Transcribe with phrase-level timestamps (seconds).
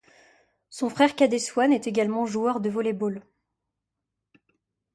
[0.71, 3.21] Son frère cadet Swan est également joueur de volley-ball.